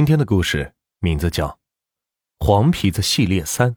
[0.00, 1.46] 今天的故事名字叫
[2.38, 3.72] 《黄皮子系列三》。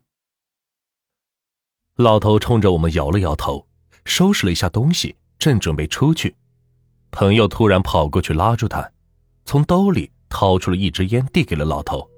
[1.98, 3.68] 老头冲着我们摇了摇头，
[4.06, 6.34] 收拾了一下东西，正准备出去，
[7.12, 8.90] 朋友突然跑过去拉住他，
[9.44, 12.10] 从兜里掏出了一支烟，递给了老头。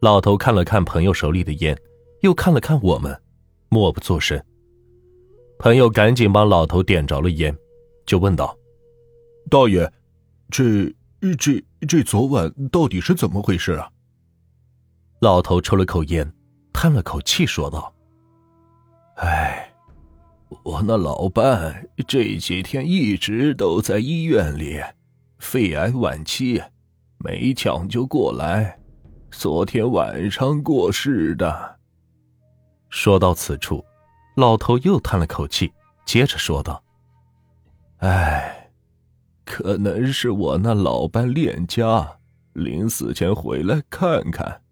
[0.00, 1.80] 老头看了看朋友手里的烟，
[2.22, 3.22] 又看了看我们，
[3.68, 4.44] 默不作声。
[5.60, 7.56] 朋友赶紧帮老头点着了烟，
[8.04, 8.58] 就问道
[9.48, 9.92] ：“大爷，
[10.50, 10.92] 这……”
[11.38, 13.90] 这这昨晚到底是怎么回事啊？
[15.20, 16.32] 老头抽了口烟，
[16.72, 17.92] 叹了口气，说道
[19.18, 19.72] ：“哎，
[20.64, 24.80] 我那老伴这几天一直都在医院里，
[25.38, 26.62] 肺癌晚期，
[27.18, 28.78] 没抢救过来，
[29.30, 31.78] 昨天晚上过世的。”
[32.90, 33.84] 说到此处，
[34.36, 35.72] 老头又叹了口气，
[36.04, 36.82] 接着说道
[37.98, 38.58] ：“哎。”
[39.52, 42.10] 可能是我那老伴恋家，
[42.54, 44.62] 临死前回来看看，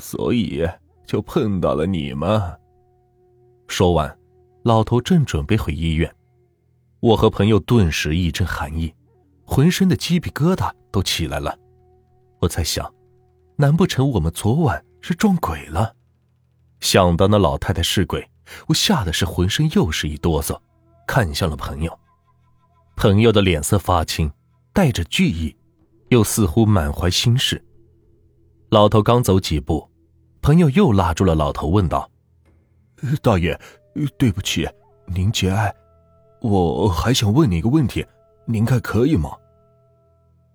[0.00, 0.66] 所以
[1.04, 2.40] 就碰到了你们。
[3.68, 4.18] 说完，
[4.62, 6.10] 老头正准备回医院，
[7.00, 8.94] 我和朋友顿时一阵寒意，
[9.44, 11.54] 浑身的鸡皮疙瘩都起来了。
[12.40, 12.90] 我在想，
[13.56, 15.94] 难不成我们昨晚是撞鬼了？
[16.80, 18.26] 想到那老太太是鬼，
[18.66, 20.58] 我吓得是浑身又是一哆嗦，
[21.06, 21.98] 看向了朋友。
[22.96, 24.30] 朋友的脸色发青，
[24.72, 25.56] 带着惧意，
[26.08, 27.62] 又似乎满怀心事。
[28.70, 29.88] 老头刚走几步，
[30.40, 32.08] 朋友又拉住了老头，问道
[33.20, 33.58] ：“大爷，
[34.16, 34.68] 对不起，
[35.06, 35.74] 您节哀，
[36.40, 38.06] 我还想问你一个问题，
[38.46, 39.30] 您看可以吗？”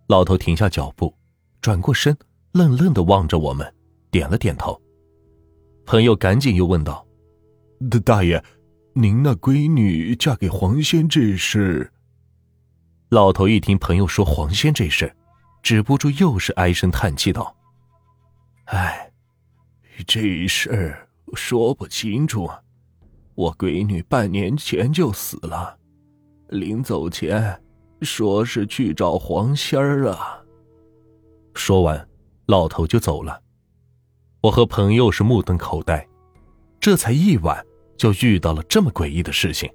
[0.08, 1.14] 老头停下脚步，
[1.60, 2.18] 转过身，
[2.54, 3.72] 愣愣的望着我们，
[4.10, 4.80] 点了点头。
[5.86, 7.06] 朋友赶紧又问道
[8.06, 8.42] ：“大爷，
[8.94, 11.92] 您那闺女嫁给黄仙这事？”
[13.10, 15.16] 老头一听朋友说黄仙这事儿，
[15.64, 17.56] 止不住又是唉声叹气道
[18.68, 19.10] ：“哎，
[20.06, 22.50] 这事儿说不清楚。
[23.34, 25.78] 我闺女半年前就死了，
[26.50, 27.64] 临走前
[28.02, 30.44] 说是去找黄仙儿啊。”
[31.56, 32.10] 说完，
[32.48, 33.42] 老头就走了。
[34.42, 36.06] 我和朋友是目瞪口呆，
[36.78, 37.66] 这才一晚
[37.96, 39.72] 就遇到了这么诡异的事情。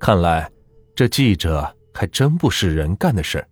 [0.00, 0.50] 看来
[0.94, 1.76] 这记者。
[1.94, 3.46] 还真不是人干的事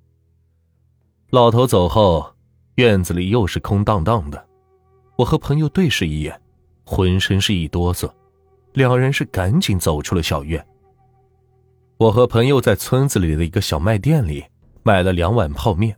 [1.30, 2.34] 老头走后，
[2.74, 4.46] 院子里又是空荡荡的。
[5.16, 6.38] 我和朋友对视一眼，
[6.84, 8.12] 浑身是一哆嗦，
[8.74, 10.62] 两人是赶紧走出了小院。
[11.96, 14.44] 我和朋友在村子里的一个小卖店里
[14.82, 15.96] 买了两碗泡面。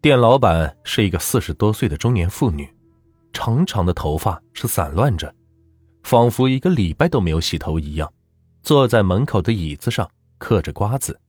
[0.00, 2.66] 店老板是一个四十多岁的中年妇女，
[3.32, 5.32] 长长的头发是散乱着，
[6.02, 8.10] 仿佛一个礼拜都没有洗头一样，
[8.62, 11.20] 坐在门口的椅子上嗑着瓜子。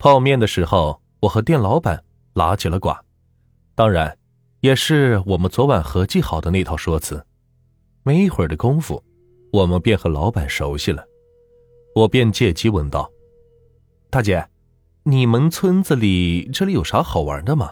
[0.00, 2.02] 泡面的时候，我和店老板
[2.32, 2.90] 拉起了呱，
[3.74, 4.16] 当然，
[4.60, 7.22] 也是我们昨晚合计好的那套说辞。
[8.02, 9.04] 没一会儿的功夫，
[9.52, 11.04] 我们便和老板熟悉了。
[11.94, 13.12] 我便借机问道
[14.08, 14.48] ：“大姐，
[15.02, 17.70] 你们村子里这里有啥好玩的吗？”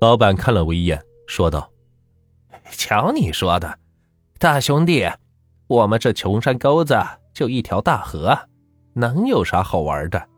[0.00, 1.70] 老板看了我一眼，说道
[2.72, 3.78] ：“瞧你说的，
[4.38, 5.06] 大兄弟，
[5.66, 6.98] 我们这穷山沟子
[7.34, 8.48] 就一条大河，
[8.94, 10.28] 能有啥好玩的？”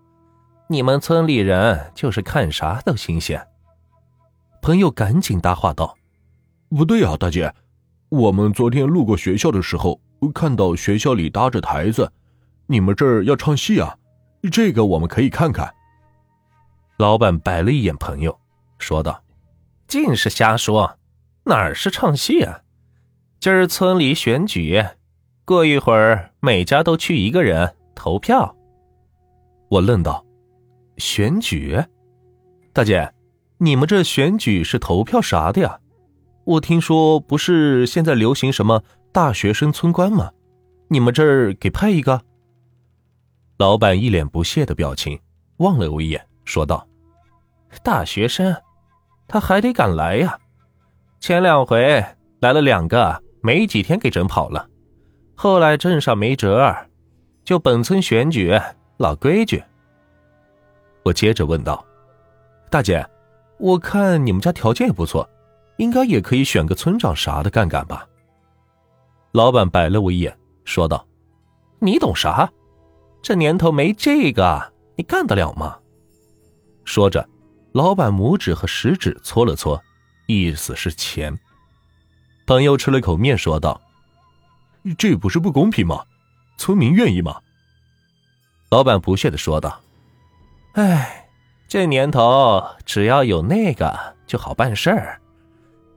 [0.69, 3.47] 你们村里人就是看啥都新鲜。
[4.60, 5.97] 朋友赶紧搭话道
[6.71, 7.54] ：“不对啊，大姐，
[8.09, 10.00] 我们昨天路过学校的时候，
[10.34, 12.10] 看到学校里搭着台子，
[12.66, 13.97] 你们这儿要唱戏啊，
[14.50, 15.72] 这个我们可以看看。”
[16.98, 18.37] 老板白了一眼朋友，
[18.81, 19.22] 说道
[19.87, 20.98] ：“尽是瞎说，
[21.44, 22.62] 哪儿是唱戏啊？
[23.38, 24.84] 今儿村里选举，
[25.44, 28.56] 过一会儿每家都去一个人投票。”
[29.71, 30.25] 我愣道。
[30.98, 31.78] 选举，
[32.72, 33.12] 大姐，
[33.58, 35.78] 你们这选举是投票啥的呀？
[36.44, 40.30] 我听说不是现在流行什么大学生村官吗？
[40.88, 42.22] 你们这儿给派一个？
[43.58, 45.18] 老板一脸不屑的表情，
[45.58, 46.86] 望了我一眼，说道
[47.82, 48.54] ：“大学生，
[49.26, 50.38] 他还得敢来呀。
[51.21, 52.04] 前两回
[52.41, 54.68] 来了两个，没几天给整跑了。
[55.34, 56.74] 后来镇上没辙，
[57.44, 58.59] 就本村选举，
[58.97, 59.62] 老规矩。”
[61.06, 61.86] 我接着问道
[62.68, 63.08] ：“大姐，
[63.58, 65.28] 我看你们家条件也不错，
[65.76, 68.04] 应该也可以选个村长啥的干干吧？”
[69.30, 71.06] 老板白了我一眼，说道
[71.78, 72.50] ：“你懂啥？
[73.22, 75.78] 这年头没这个，你干得了吗？”
[76.84, 77.24] 说着，
[77.70, 79.80] 老板拇指和食指搓了搓，
[80.26, 81.38] 意思是钱。
[82.48, 83.80] 朋友吃了口面，说道
[84.98, 86.02] ：“这不是不公平吗？
[86.59, 87.41] 村民愿意吗？”
[88.70, 89.80] 老板不屑的说道。
[90.76, 91.26] 哎，
[91.66, 95.18] 这年头只要有那个就好办事儿。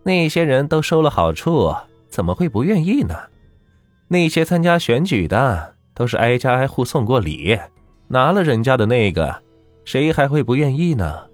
[0.04, 1.76] 那些人都收了好处，
[2.08, 3.14] 怎么会不愿意呢？
[4.08, 7.60] 那些参加选举的都是挨家挨户送过礼，
[8.08, 9.44] 拿了人家的那个，
[9.84, 11.28] 谁还会不愿意呢？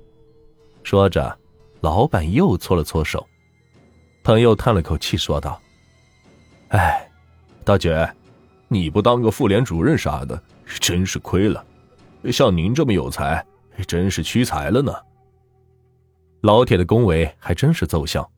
[0.82, 1.38] 说着，
[1.82, 3.24] 老板又搓了搓手。
[4.24, 5.62] 朋友叹了口气，说道
[6.70, 7.08] ：“哎，
[7.64, 8.12] 大姐，
[8.70, 10.42] 你不当个妇联主任啥的，
[10.82, 11.64] 真是亏了。
[12.32, 13.46] 像您这么有才，
[13.88, 14.94] 真是屈才了呢。”
[16.42, 18.30] 老铁的恭维还真是奏效。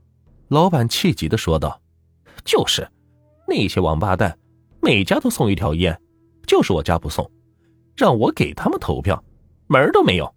[0.47, 1.79] 老板气急的说道
[2.45, 2.87] ：“就是，
[3.45, 4.37] 那些王八蛋，
[4.81, 5.99] 每家都送一条烟，
[6.45, 7.29] 就是我家不送，
[7.97, 9.21] 让我给他们投票，
[9.67, 10.33] 门儿都没有。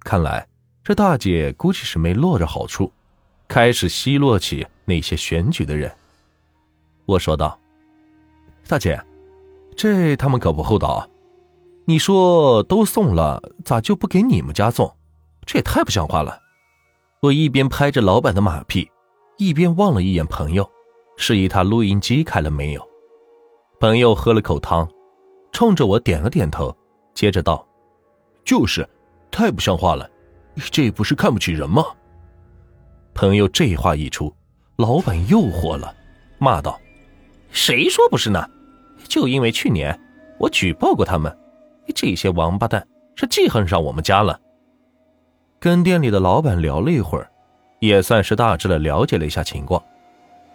[0.00, 0.48] 看来
[0.82, 2.90] 这大姐估计是没落着好处，
[3.46, 5.94] 开始奚落起那些选举的人。”
[7.04, 7.60] 我说道
[8.66, 8.98] ：“大姐，
[9.76, 10.88] 这他们可不厚道。
[10.88, 11.08] 啊
[11.88, 14.92] 你说都送了，咋就不给你们家送？
[15.44, 16.36] 这也太不像话了。”
[17.22, 18.90] 我一边拍着老板的马屁，
[19.38, 20.68] 一边望了一眼朋友，
[21.16, 22.88] 示意他录音机开了没有。
[23.78, 24.88] 朋友喝了口汤，
[25.52, 26.76] 冲着我点了点头，
[27.14, 27.64] 接着道
[28.44, 28.86] ：“就是，
[29.30, 30.10] 太不像话了，
[30.72, 31.84] 这不是看不起人吗？”
[33.14, 34.34] 朋友这话一出，
[34.74, 35.94] 老板又火了，
[36.38, 36.78] 骂道
[37.52, 38.44] ：“谁说不是呢？
[39.08, 39.98] 就因为去年
[40.38, 41.34] 我举报过他们，
[41.94, 44.40] 这些王八蛋是记恨上我们家了。”
[45.58, 47.30] 跟店里的老板聊了一会儿，
[47.80, 49.82] 也算是大致的了解了一下情况。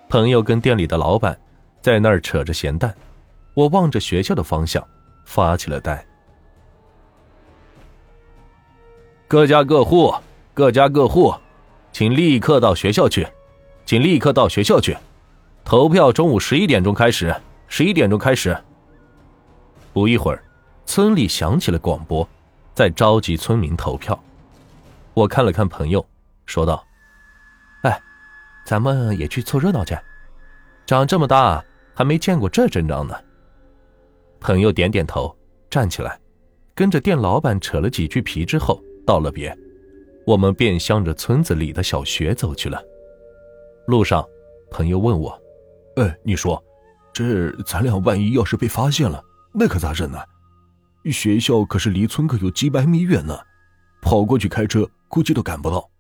[0.08, 1.38] 朋友跟店里的老板
[1.82, 2.94] 在那儿扯着闲淡，
[3.54, 4.86] 我望着学校的方向，
[5.26, 6.06] 发起了呆。
[9.28, 10.14] 各家各户，
[10.54, 11.34] 各家各户，
[11.92, 13.26] 请立刻到学校去，
[13.86, 14.96] 请立刻到学校去，
[15.64, 17.34] 投票中午十一点钟开始，
[17.68, 18.56] 十一点钟开始。
[19.94, 20.44] 不一会儿，
[20.92, 22.28] 村里响起了广播，
[22.76, 24.22] 在召集村民投票。
[25.14, 26.06] 我看了看朋友，
[26.46, 26.86] 说道
[27.84, 27.98] ：“哎，
[28.66, 29.98] 咱们也去凑热闹去。
[30.86, 31.64] 长这么大
[31.96, 33.16] 还没见过这阵仗呢。”
[34.42, 35.34] 朋友点点头，
[35.70, 36.20] 站起来，
[36.76, 38.78] 跟着店老板扯了几句皮之后
[39.08, 39.58] 道了别，
[40.26, 42.84] 我们便向着村子里的小学走去了。
[43.88, 44.28] 路上，
[44.70, 45.42] 朋友问我
[45.96, 46.62] ：“哎，你说，
[47.14, 49.24] 这咱俩万一要是被发现了，
[49.54, 50.20] 那可咋整呢？
[51.10, 53.40] 学校可是离村口有几百米远呢，
[54.02, 55.92] 跑过去开车。”估计都赶不到，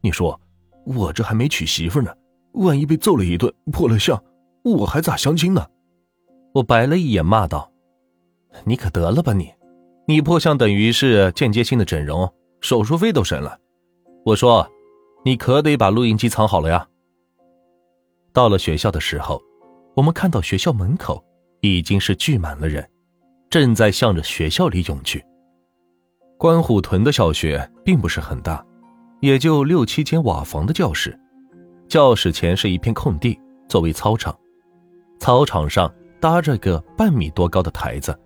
[0.00, 0.40] 你说
[0.86, 2.14] 我这还没娶媳妇呢，
[2.52, 4.22] 万一被揍了一顿破了相，
[4.62, 5.66] 我还咋相亲呢？
[6.52, 7.68] 我白了一眼，骂道
[8.64, 9.52] ：“你可得了吧你！
[10.06, 13.58] 你破相等于是间接性的整容，手术费都省了。
[14.24, 14.70] 我说，
[15.24, 16.86] 你可得把录音机藏好了呀。”
[18.32, 19.42] 到了学校的时候，
[19.96, 21.20] 我们看到学校门口
[21.60, 22.88] 已经是聚满了人，
[23.54, 25.24] 正在向着学校里涌去。
[26.36, 28.66] 关虎屯的小学并不是很大，
[29.20, 31.16] 也就六七间瓦房的教室。
[31.86, 34.36] 教室前是一片空地，作为操场。
[35.20, 38.18] 操场上搭着个半米多高的台子，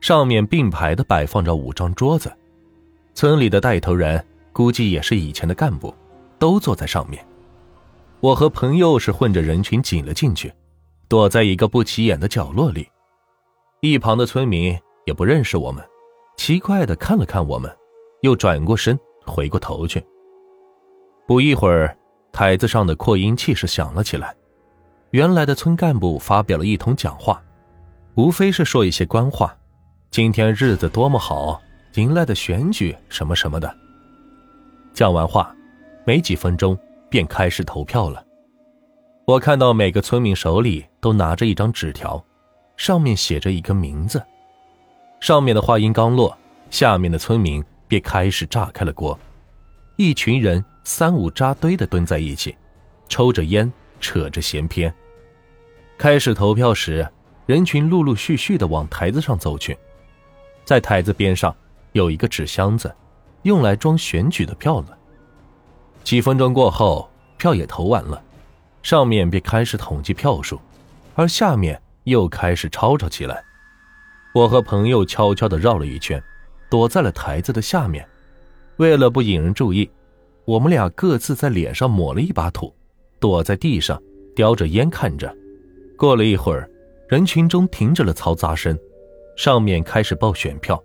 [0.00, 2.32] 上面并排的摆放着五张桌子。
[3.12, 5.92] 村里的带头人估计也是以前的干部，
[6.38, 7.26] 都坐在上面。
[8.20, 10.52] 我和朋友是混着人群挤了进去，
[11.08, 12.86] 躲在一个不起眼的角落里。
[13.80, 15.82] 一旁的村民也不认识我们。
[16.36, 17.74] 奇怪的看了看我们，
[18.20, 20.04] 又转过身回过头去。
[21.26, 21.96] 不一会儿，
[22.30, 24.34] 台子上的扩音器是响了起来。
[25.12, 27.42] 原来的村干部发表了一通讲话，
[28.16, 29.56] 无非是说一些官话。
[30.10, 31.60] 今天日子多么好，
[31.94, 33.74] 迎来的选举什么什么的。
[34.92, 35.54] 讲完话，
[36.04, 38.22] 没几分钟便开始投票了。
[39.26, 42.22] 我看到每个村民手里都拿着一张纸条，
[42.80, 44.24] 上面写着一个名字。
[45.20, 46.34] 上面的话音刚落，
[46.70, 49.18] 下面的村民便开始炸开了锅。
[49.96, 52.56] 一群人三五扎堆的蹲在一起，
[53.06, 53.70] 抽着烟，
[54.00, 54.92] 扯着闲篇。
[55.98, 57.06] 开始投票时，
[57.44, 59.76] 人群陆陆续续的往台子上走去。
[60.64, 61.54] 在台子边上
[61.92, 62.90] 有一个纸箱子，
[63.42, 64.96] 用来装选举的票了。
[66.02, 68.22] 几分钟过后，票也投完了，
[68.82, 70.58] 上面便开始统计票数，
[71.14, 71.78] 而下面
[72.10, 73.42] 又开始吵吵起来。
[74.34, 76.22] 我和朋友悄悄地绕了一圈，
[76.68, 78.06] 躲在了台子的下面。
[78.76, 79.90] 为了不引人注意，
[80.44, 82.74] 我们俩各自在脸上抹了一把土，
[83.18, 84.00] 躲在地上
[84.36, 85.34] 叼着烟看着。
[85.96, 86.70] 过了一会儿，
[87.08, 88.78] 人群中停止了嘈杂声，
[89.36, 90.82] 上面开始报选票。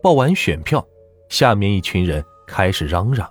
[0.00, 0.86] 报完选票，
[1.28, 3.28] 下面一群人开始嚷嚷，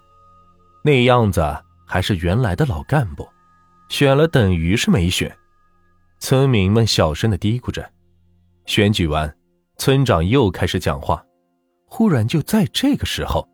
[0.84, 1.42] 那样子
[1.86, 3.26] 还是原来的老干部，
[3.90, 5.34] 选了等于是没选。
[6.20, 7.88] 村民们小声的嘀咕着。
[8.66, 9.34] 选举完，
[9.78, 11.24] 村长又开始讲话。
[11.86, 13.48] 忽然，就在这个时候，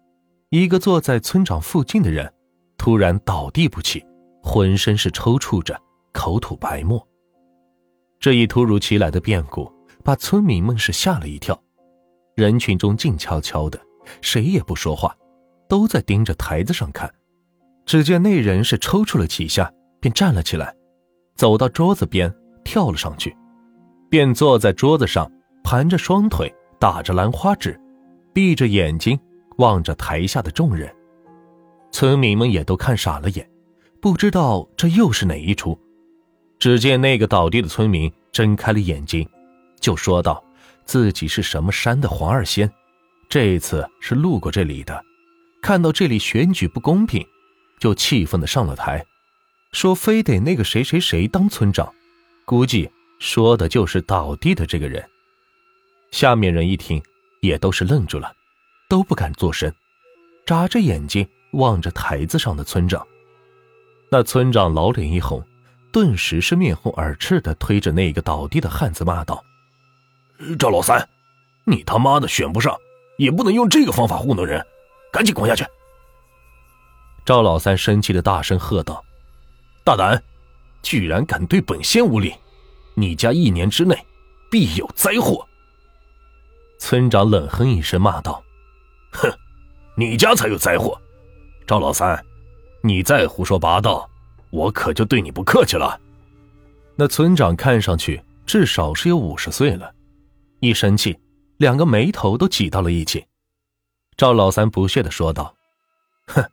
[0.49, 2.31] 一个坐在村长附近的人
[2.77, 4.03] 突然倒地不起，
[4.41, 5.79] 浑身是抽搐着，
[6.11, 7.05] 口吐白沫。
[8.19, 9.71] 这一突如其来的变故，
[10.03, 11.61] 把村民们是吓了一跳。
[12.35, 13.79] 人群中静悄悄的，
[14.21, 15.15] 谁也不说话，
[15.69, 17.13] 都在盯着台子上看。
[17.85, 20.73] 只见那人是抽搐了几下，便站了起来，
[21.35, 22.33] 走到桌子边，
[22.73, 23.37] 跳了上去，
[24.09, 25.31] 便坐在桌子上，
[25.63, 27.79] 盘着双腿，打着兰花指，
[28.33, 29.19] 闭着眼睛
[29.59, 30.91] 望着台下的众人。
[31.91, 33.47] 村民们也都看傻了眼，
[34.01, 35.79] 不知道这又是哪一出。
[36.57, 39.29] 只见那个倒地的村民睁开了眼睛，
[39.79, 40.43] 就说道
[40.83, 42.67] ：“自己是什么山的黄二仙，
[43.29, 44.99] 这次是路过这里的，
[45.61, 47.23] 看到这里选举不公平，
[47.79, 49.05] 就气愤的上了台，
[49.73, 51.93] 说非得那个谁谁谁当村长。
[52.45, 55.03] 估计说的就是倒地的这个人。”
[56.11, 57.01] 下面人一听，
[57.41, 58.33] 也都是愣住了，
[58.87, 59.73] 都不敢作声，
[60.45, 61.27] 眨着眼睛。
[61.53, 63.05] 望着台子上的村长，
[64.09, 65.39] 那村长老脸一红，
[65.91, 69.45] 顿时是面红耳赤的推着那个倒地的汉子骂道
[70.57, 71.07] ：“赵老三，
[71.63, 72.75] 你他妈的选不上，
[73.19, 74.65] 也不能用这个方法糊弄人，
[75.11, 75.63] 赶紧滚下去！”
[77.23, 79.05] 赵老三生气的大声喝道
[79.85, 80.23] ：“大胆，
[80.83, 82.35] 居然敢对本仙无礼！
[82.93, 83.97] 你家一年之内
[84.51, 85.43] 必有灾祸！”
[86.77, 88.43] 村长冷哼一声骂道
[89.13, 89.31] ：“哼，
[89.95, 90.95] 你家才有灾祸！”
[91.65, 92.23] 赵老三，
[92.81, 94.07] 你再胡说八道，
[94.51, 95.99] 我可就对你不客气了。
[96.95, 99.91] 那村长看上去至少是有五十岁了，
[100.59, 101.17] 一生气，
[101.57, 103.25] 两个眉头都挤到了一起。
[104.17, 105.55] 赵老三不屑的说道
[106.27, 106.43] ：“哼，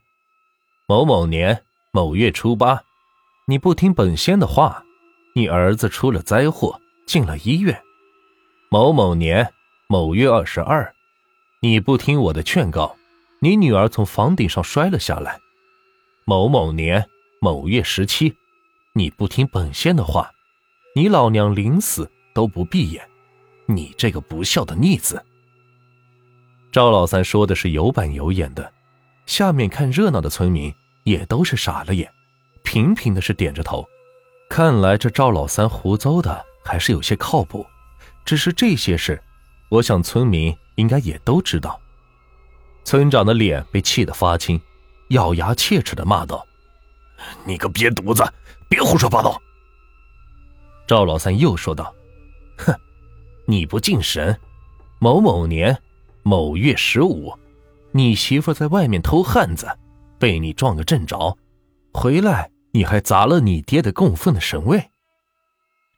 [0.89, 2.81] 某某年某月初八，
[3.51, 4.85] 你不听本仙的话，
[5.35, 7.83] 你儿子出了灾祸，进了医院。
[8.69, 9.53] 某某年
[9.89, 10.95] 某月二十二，
[11.59, 12.95] 你不听我的劝告。”
[13.43, 15.41] 你女儿从房顶上摔了下来。
[16.25, 17.05] 某某年
[17.41, 18.33] 某月十七，
[18.93, 20.31] 你不听本仙的话，
[20.95, 23.05] 你老娘临死都不闭眼。
[23.67, 25.21] 你这个不孝的逆子！
[26.71, 28.73] 赵老三说的是有板有眼的，
[29.27, 32.09] 下面看热闹的村民也都是傻了眼，
[32.63, 33.87] 频频的是点着头。
[34.49, 37.65] 看来这赵老三胡诌的还是有些靠谱。
[38.25, 39.21] 只是这些事，
[39.71, 41.81] 我想村民应该也都知道。
[42.85, 44.61] 村长的脸被气得发青，
[45.09, 46.47] 咬牙切齿的骂道
[47.45, 48.25] ：“你个瘪犊子，
[48.69, 49.41] 别胡说八道！”
[50.87, 51.93] 赵老三又说道
[52.59, 52.75] ：“哼，
[53.47, 54.39] 你不敬神，
[54.99, 55.77] 某某年
[56.23, 57.33] 某月十五，
[57.93, 59.67] 你媳妇在外面偷汉子，
[60.19, 61.37] 被你撞个正着，
[61.93, 64.91] 回来你还砸了你爹的供奉的神位。”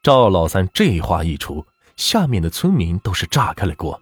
[0.03, 1.65] 赵老三这话一出，
[1.97, 4.01] 下面的村民都是炸开了锅，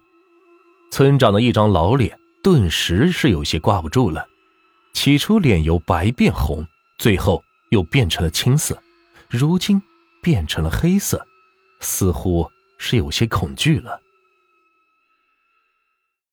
[0.91, 2.17] 村长的一张老脸。
[2.43, 4.25] 顿时是有些挂不住了，
[4.93, 6.65] 起初脸由白变红，
[6.97, 8.81] 最后又变成了青色，
[9.29, 9.79] 如今
[10.23, 11.23] 变成了黑色，
[11.81, 14.01] 似乎是有些恐惧了。